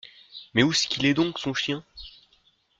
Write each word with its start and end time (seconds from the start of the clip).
Mais 0.55 0.63
ousqu’il 0.63 1.05
est 1.05 1.13
donc, 1.13 1.37
son 1.37 1.53
chien? 1.53 1.85